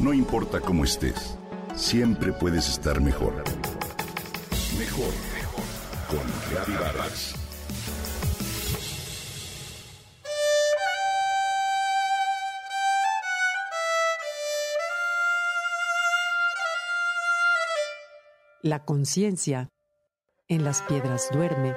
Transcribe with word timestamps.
No 0.00 0.14
importa 0.14 0.62
cómo 0.62 0.84
estés, 0.84 1.36
siempre 1.76 2.32
puedes 2.32 2.70
estar 2.70 3.02
mejor. 3.02 3.44
Mejor, 4.78 5.12
mejor. 5.34 5.64
Con 6.08 6.50
Reavivadas. 6.50 7.34
La 18.62 18.86
conciencia 18.86 19.70
en 20.48 20.64
las 20.64 20.80
piedras 20.80 21.28
duerme, 21.30 21.76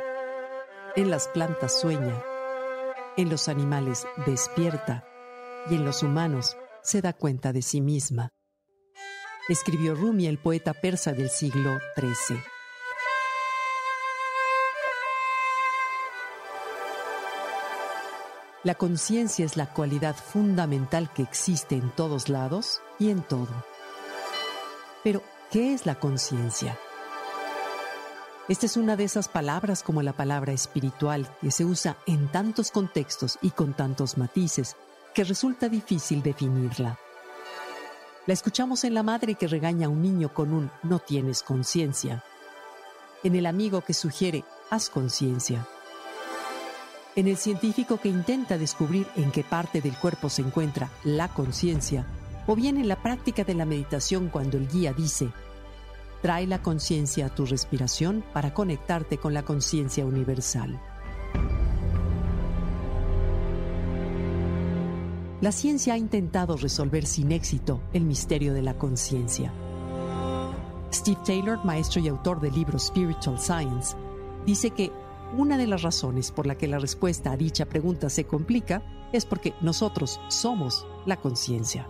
en 0.95 1.09
las 1.09 1.27
plantas 1.27 1.77
sueña, 1.77 2.23
en 3.17 3.29
los 3.29 3.49
animales 3.49 4.07
despierta 4.25 5.05
y 5.69 5.75
en 5.75 5.83
los 5.83 6.03
humanos 6.03 6.55
se 6.83 7.01
da 7.01 7.13
cuenta 7.13 7.53
de 7.53 7.61
sí 7.61 7.81
misma. 7.81 8.29
Escribió 9.49 9.95
Rumi, 9.95 10.27
el 10.27 10.37
poeta 10.37 10.73
persa 10.73 11.13
del 11.13 11.29
siglo 11.29 11.79
XIII. 11.95 12.39
La 18.63 18.75
conciencia 18.75 19.43
es 19.43 19.57
la 19.57 19.73
cualidad 19.73 20.15
fundamental 20.15 21.11
que 21.11 21.23
existe 21.23 21.75
en 21.75 21.89
todos 21.91 22.29
lados 22.29 22.81
y 22.99 23.09
en 23.09 23.21
todo. 23.21 23.65
Pero, 25.03 25.21
¿qué 25.51 25.73
es 25.73 25.85
la 25.85 25.95
conciencia? 25.95 26.77
Esta 28.47 28.65
es 28.65 28.77
una 28.77 28.95
de 28.95 29.03
esas 29.03 29.27
palabras 29.27 29.83
como 29.83 30.01
la 30.01 30.13
palabra 30.13 30.53
espiritual 30.53 31.29
que 31.41 31.51
se 31.51 31.65
usa 31.65 31.97
en 32.05 32.29
tantos 32.29 32.71
contextos 32.71 33.37
y 33.41 33.51
con 33.51 33.73
tantos 33.73 34.17
matices 34.17 34.77
que 35.13 35.23
resulta 35.23 35.69
difícil 35.69 36.21
definirla. 36.23 36.97
La 38.25 38.33
escuchamos 38.33 38.83
en 38.83 38.93
la 38.93 39.03
madre 39.03 39.35
que 39.35 39.47
regaña 39.47 39.87
a 39.87 39.89
un 39.89 40.01
niño 40.01 40.33
con 40.33 40.53
un 40.53 40.71
no 40.81 40.99
tienes 40.99 41.43
conciencia, 41.43 42.23
en 43.23 43.35
el 43.35 43.45
amigo 43.45 43.81
que 43.81 43.93
sugiere 43.93 44.43
haz 44.69 44.89
conciencia, 44.89 45.67
en 47.15 47.27
el 47.27 47.37
científico 47.37 47.97
que 47.97 48.09
intenta 48.09 48.57
descubrir 48.57 49.07
en 49.15 49.31
qué 49.31 49.43
parte 49.43 49.81
del 49.81 49.95
cuerpo 49.95 50.29
se 50.29 50.41
encuentra 50.41 50.89
la 51.03 51.27
conciencia, 51.27 52.05
o 52.47 52.55
bien 52.55 52.77
en 52.77 52.87
la 52.87 53.01
práctica 53.01 53.43
de 53.43 53.53
la 53.53 53.65
meditación 53.65 54.29
cuando 54.29 54.57
el 54.57 54.67
guía 54.67 54.93
dice, 54.93 55.29
trae 56.21 56.47
la 56.47 56.61
conciencia 56.61 57.27
a 57.27 57.35
tu 57.35 57.45
respiración 57.45 58.23
para 58.33 58.53
conectarte 58.53 59.17
con 59.17 59.33
la 59.33 59.43
conciencia 59.43 60.05
universal. 60.05 60.79
La 65.43 65.51
ciencia 65.51 65.95
ha 65.95 65.97
intentado 65.97 66.55
resolver 66.55 67.05
sin 67.05 67.33
éxito 67.33 67.81
el 67.91 68.05
misterio 68.05 68.53
de 68.53 68.61
la 68.61 68.77
conciencia. 68.77 69.51
Steve 70.89 71.19
Taylor, 71.25 71.65
maestro 71.65 71.99
y 71.99 72.07
autor 72.07 72.39
del 72.39 72.53
libro 72.53 72.79
Spiritual 72.79 73.37
Science, 73.37 73.97
dice 74.45 74.69
que 74.69 74.89
una 75.37 75.57
de 75.57 75.67
las 75.67 75.81
razones 75.81 76.31
por 76.31 76.47
la 76.47 76.55
que 76.55 76.69
la 76.69 76.79
respuesta 76.79 77.33
a 77.33 77.35
dicha 77.35 77.65
pregunta 77.65 78.09
se 78.09 78.23
complica 78.23 78.83
es 79.11 79.25
porque 79.25 79.53
nosotros 79.59 80.21
somos 80.29 80.87
la 81.05 81.17
conciencia. 81.17 81.89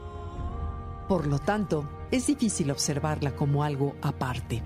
Por 1.07 1.27
lo 1.27 1.37
tanto, 1.37 1.87
es 2.09 2.25
difícil 2.25 2.71
observarla 2.71 3.35
como 3.35 3.63
algo 3.63 3.93
aparte. 4.01 4.63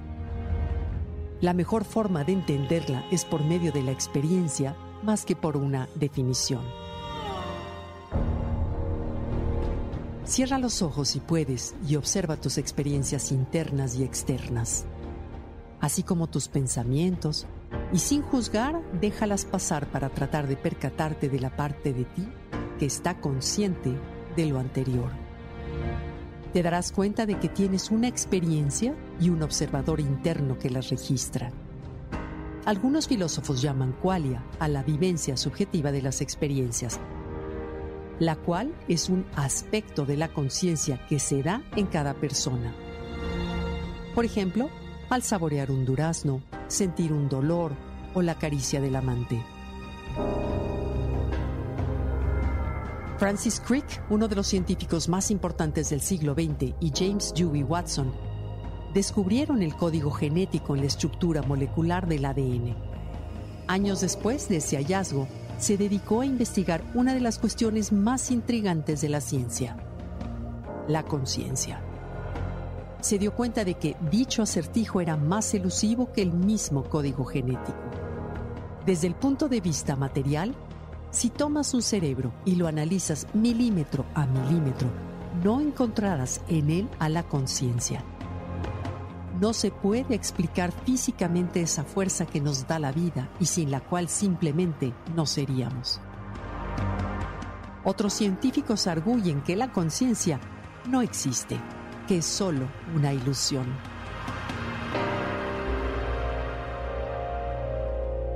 La 1.41 1.53
mejor 1.53 1.83
forma 1.83 2.23
de 2.23 2.31
entenderla 2.31 3.05
es 3.11 3.25
por 3.25 3.43
medio 3.43 3.73
de 3.73 3.83
la 3.83 3.91
experiencia 3.91 4.77
más 5.03 5.25
que 5.25 5.35
por 5.35 5.57
una 5.57 5.89
definición. 5.95 6.86
Cierra 10.27 10.57
los 10.57 10.81
ojos 10.81 11.07
si 11.07 11.21
puedes 11.21 11.73
y 11.87 11.95
observa 11.95 12.35
tus 12.35 12.57
experiencias 12.57 13.31
internas 13.31 13.95
y 13.95 14.03
externas, 14.03 14.83
así 15.79 16.03
como 16.03 16.27
tus 16.27 16.49
pensamientos, 16.49 17.47
y 17.93 17.99
sin 17.99 18.23
juzgar, 18.23 18.81
déjalas 18.99 19.45
pasar 19.45 19.87
para 19.89 20.09
tratar 20.09 20.47
de 20.47 20.57
percatarte 20.57 21.29
de 21.29 21.39
la 21.39 21.55
parte 21.55 21.93
de 21.93 22.03
ti 22.03 22.27
que 22.77 22.85
está 22.85 23.21
consciente 23.21 23.97
de 24.35 24.45
lo 24.47 24.59
anterior. 24.59 25.11
Te 26.51 26.61
darás 26.61 26.91
cuenta 26.91 27.25
de 27.25 27.39
que 27.39 27.47
tienes 27.47 27.89
una 27.89 28.09
experiencia 28.09 28.93
y 29.21 29.29
un 29.29 29.41
observador 29.43 30.01
interno 30.01 30.59
que 30.59 30.69
las 30.69 30.89
registra. 30.89 31.53
Algunos 32.65 33.07
filósofos 33.07 33.61
llaman 33.61 33.93
qualia 33.93 34.43
a 34.59 34.67
la 34.67 34.83
vivencia 34.83 35.37
subjetiva 35.37 35.93
de 35.93 36.01
las 36.01 36.19
experiencias, 36.19 36.99
la 38.19 38.35
cual 38.35 38.73
es 38.87 39.09
un 39.09 39.25
aspecto 39.35 40.05
de 40.05 40.17
la 40.17 40.29
conciencia 40.29 41.05
que 41.07 41.19
se 41.19 41.43
da 41.43 41.61
en 41.75 41.85
cada 41.85 42.13
persona. 42.13 42.73
Por 44.15 44.25
ejemplo, 44.25 44.69
al 45.09 45.23
saborear 45.23 45.71
un 45.71 45.85
durazno, 45.85 46.41
sentir 46.67 47.13
un 47.13 47.29
dolor 47.29 47.73
o 48.13 48.21
la 48.21 48.35
caricia 48.35 48.81
del 48.81 48.95
amante. 48.95 49.43
Francis 53.17 53.59
Crick, 53.59 54.03
uno 54.09 54.27
de 54.27 54.35
los 54.35 54.47
científicos 54.47 55.09
más 55.09 55.31
importantes 55.31 55.89
del 55.89 56.01
siglo 56.01 56.33
XX, 56.33 56.75
y 56.79 56.91
James 56.95 57.33
Dewey 57.35 57.63
Watson 57.63 58.13
descubrieron 58.93 59.61
el 59.63 59.75
código 59.75 60.11
genético 60.11 60.75
en 60.75 60.81
la 60.81 60.87
estructura 60.87 61.41
molecular 61.41 62.07
del 62.07 62.25
ADN. 62.25 62.75
Años 63.67 64.01
después 64.01 64.47
de 64.49 64.57
ese 64.57 64.77
hallazgo, 64.77 65.27
se 65.57 65.77
dedicó 65.77 66.21
a 66.21 66.25
investigar 66.25 66.83
una 66.93 67.13
de 67.13 67.19
las 67.19 67.39
cuestiones 67.39 67.91
más 67.91 68.31
intrigantes 68.31 69.01
de 69.01 69.09
la 69.09 69.21
ciencia, 69.21 69.77
la 70.87 71.03
conciencia. 71.03 71.81
Se 73.01 73.17
dio 73.17 73.33
cuenta 73.33 73.63
de 73.63 73.75
que 73.75 73.95
dicho 74.11 74.41
acertijo 74.41 75.01
era 75.01 75.17
más 75.17 75.53
elusivo 75.53 76.11
que 76.11 76.21
el 76.21 76.31
mismo 76.31 76.83
código 76.83 77.25
genético. 77.25 77.77
Desde 78.85 79.07
el 79.07 79.15
punto 79.15 79.49
de 79.49 79.61
vista 79.61 79.95
material, 79.95 80.55
si 81.11 81.29
tomas 81.29 81.73
un 81.73 81.81
cerebro 81.81 82.33
y 82.45 82.55
lo 82.55 82.67
analizas 82.67 83.27
milímetro 83.33 84.05
a 84.13 84.25
milímetro, 84.25 84.89
no 85.43 85.59
encontrarás 85.59 86.41
en 86.47 86.69
él 86.69 86.89
a 86.99 87.09
la 87.09 87.23
conciencia 87.23 88.03
no 89.39 89.53
se 89.53 89.71
puede 89.71 90.15
explicar 90.15 90.71
físicamente 90.71 91.61
esa 91.61 91.83
fuerza 91.83 92.25
que 92.25 92.41
nos 92.41 92.67
da 92.67 92.79
la 92.79 92.91
vida 92.91 93.29
y 93.39 93.45
sin 93.45 93.71
la 93.71 93.81
cual 93.81 94.09
simplemente 94.09 94.93
no 95.15 95.25
seríamos. 95.25 96.01
Otros 97.83 98.13
científicos 98.13 98.87
arguyen 98.87 99.41
que 99.41 99.55
la 99.55 99.71
conciencia 99.71 100.39
no 100.89 101.01
existe, 101.01 101.59
que 102.07 102.17
es 102.17 102.25
solo 102.25 102.67
una 102.95 103.13
ilusión. 103.13 103.65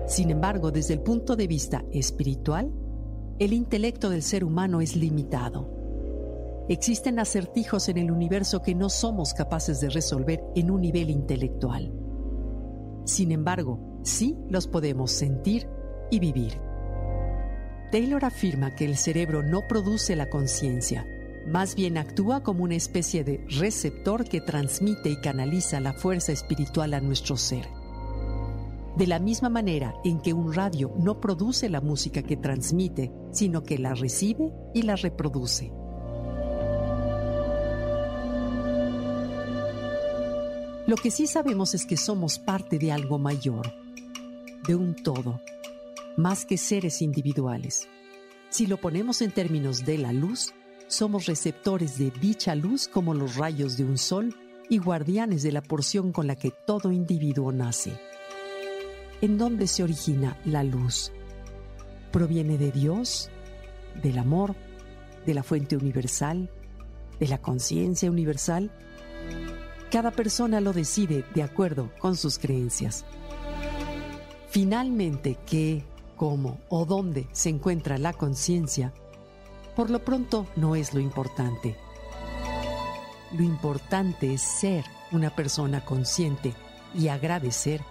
Sin 0.07 0.29
embargo, 0.29 0.71
desde 0.71 0.93
el 0.93 1.01
punto 1.01 1.35
de 1.35 1.47
vista 1.47 1.83
espiritual, 1.91 2.71
el 3.39 3.53
intelecto 3.53 4.09
del 4.09 4.21
ser 4.21 4.43
humano 4.43 4.81
es 4.81 4.95
limitado 4.95 5.80
Existen 6.71 7.19
acertijos 7.19 7.89
en 7.89 7.97
el 7.97 8.11
universo 8.11 8.61
que 8.61 8.75
no 8.75 8.87
somos 8.87 9.33
capaces 9.33 9.81
de 9.81 9.89
resolver 9.89 10.41
en 10.55 10.71
un 10.71 10.79
nivel 10.79 11.09
intelectual. 11.09 11.91
Sin 13.03 13.33
embargo, 13.33 13.99
sí 14.03 14.37
los 14.49 14.67
podemos 14.67 15.11
sentir 15.11 15.67
y 16.11 16.19
vivir. 16.19 16.61
Taylor 17.91 18.23
afirma 18.23 18.73
que 18.73 18.85
el 18.85 18.95
cerebro 18.95 19.43
no 19.43 19.67
produce 19.67 20.15
la 20.15 20.29
conciencia, 20.29 21.05
más 21.45 21.75
bien 21.75 21.97
actúa 21.97 22.41
como 22.41 22.63
una 22.63 22.75
especie 22.75 23.25
de 23.25 23.45
receptor 23.49 24.23
que 24.23 24.39
transmite 24.39 25.09
y 25.09 25.19
canaliza 25.19 25.81
la 25.81 25.91
fuerza 25.91 26.31
espiritual 26.31 26.93
a 26.93 27.01
nuestro 27.01 27.35
ser. 27.35 27.67
De 28.95 29.07
la 29.07 29.19
misma 29.19 29.49
manera 29.49 29.93
en 30.05 30.21
que 30.21 30.31
un 30.31 30.53
radio 30.53 30.93
no 30.97 31.19
produce 31.19 31.67
la 31.67 31.81
música 31.81 32.23
que 32.23 32.37
transmite, 32.37 33.11
sino 33.31 33.63
que 33.63 33.77
la 33.77 33.93
recibe 33.93 34.53
y 34.73 34.83
la 34.83 34.95
reproduce. 34.95 35.73
Lo 40.91 40.97
que 40.97 41.09
sí 41.09 41.25
sabemos 41.25 41.73
es 41.73 41.85
que 41.85 41.95
somos 41.95 42.37
parte 42.37 42.77
de 42.77 42.91
algo 42.91 43.17
mayor, 43.17 43.73
de 44.67 44.75
un 44.75 44.93
todo, 44.93 45.39
más 46.17 46.43
que 46.43 46.57
seres 46.57 47.01
individuales. 47.01 47.87
Si 48.49 48.67
lo 48.67 48.75
ponemos 48.75 49.21
en 49.21 49.31
términos 49.31 49.85
de 49.85 49.97
la 49.97 50.11
luz, 50.11 50.53
somos 50.87 51.27
receptores 51.27 51.97
de 51.97 52.11
dicha 52.11 52.55
luz 52.55 52.89
como 52.89 53.13
los 53.13 53.37
rayos 53.37 53.77
de 53.77 53.85
un 53.85 53.97
sol 53.97 54.35
y 54.67 54.79
guardianes 54.79 55.43
de 55.43 55.53
la 55.53 55.61
porción 55.61 56.11
con 56.11 56.27
la 56.27 56.35
que 56.35 56.51
todo 56.51 56.91
individuo 56.91 57.53
nace. 57.53 57.97
¿En 59.21 59.37
dónde 59.37 59.67
se 59.67 59.83
origina 59.83 60.41
la 60.43 60.65
luz? 60.65 61.13
¿Proviene 62.11 62.57
de 62.57 62.69
Dios, 62.69 63.29
del 64.03 64.17
amor, 64.17 64.57
de 65.25 65.35
la 65.35 65.43
fuente 65.43 65.77
universal, 65.77 66.49
de 67.17 67.29
la 67.29 67.37
conciencia 67.37 68.11
universal? 68.11 68.73
Cada 69.91 70.11
persona 70.11 70.61
lo 70.61 70.71
decide 70.71 71.25
de 71.35 71.43
acuerdo 71.43 71.91
con 71.99 72.15
sus 72.15 72.39
creencias. 72.39 73.03
Finalmente, 74.49 75.37
qué, 75.45 75.83
cómo 76.15 76.59
o 76.69 76.85
dónde 76.85 77.27
se 77.33 77.49
encuentra 77.49 77.97
la 77.97 78.13
conciencia, 78.13 78.93
por 79.75 79.89
lo 79.89 79.99
pronto 79.99 80.47
no 80.55 80.75
es 80.75 80.93
lo 80.93 81.01
importante. 81.01 81.75
lo 83.33 83.43
importante 83.43 84.33
es 84.33 84.41
ser 84.41 84.83
una 85.11 85.33
persona 85.35 85.83
consciente 85.85 86.53
y 86.93 87.07
agradecer, 87.07 87.81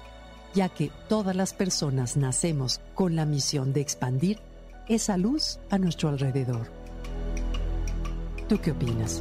ya 0.55 0.69
que 0.69 0.91
todas 1.09 1.35
las 1.35 1.55
personas 1.55 2.17
nacemos 2.17 2.81
con 2.95 3.17
la 3.17 3.25
misión 3.25 3.73
de 3.73 3.81
expandir 3.81 4.39
esa 4.89 5.17
luz 5.17 5.59
a 5.71 5.79
nuestro 5.79 6.09
alrededor. 6.09 6.71
¿Tú 8.49 8.61
qué 8.61 8.73
opinas? 8.73 9.21